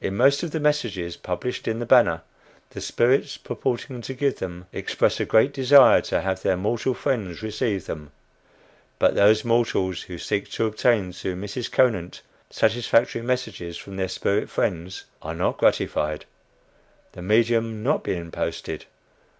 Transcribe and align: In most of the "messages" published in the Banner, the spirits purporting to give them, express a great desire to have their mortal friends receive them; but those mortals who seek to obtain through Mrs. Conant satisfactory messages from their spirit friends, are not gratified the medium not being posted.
In 0.00 0.16
most 0.16 0.44
of 0.44 0.52
the 0.52 0.60
"messages" 0.60 1.16
published 1.16 1.66
in 1.66 1.80
the 1.80 1.86
Banner, 1.86 2.22
the 2.70 2.80
spirits 2.80 3.36
purporting 3.36 4.00
to 4.02 4.14
give 4.14 4.36
them, 4.38 4.66
express 4.72 5.18
a 5.18 5.24
great 5.24 5.52
desire 5.52 6.00
to 6.02 6.20
have 6.20 6.42
their 6.42 6.56
mortal 6.56 6.94
friends 6.94 7.42
receive 7.42 7.86
them; 7.86 8.12
but 9.00 9.16
those 9.16 9.44
mortals 9.44 10.02
who 10.02 10.18
seek 10.18 10.48
to 10.52 10.66
obtain 10.66 11.12
through 11.12 11.34
Mrs. 11.34 11.68
Conant 11.68 12.22
satisfactory 12.48 13.22
messages 13.22 13.76
from 13.76 13.96
their 13.96 14.06
spirit 14.06 14.48
friends, 14.48 15.02
are 15.20 15.34
not 15.34 15.58
gratified 15.58 16.26
the 17.10 17.22
medium 17.22 17.82
not 17.82 18.04
being 18.04 18.30
posted. 18.30 18.84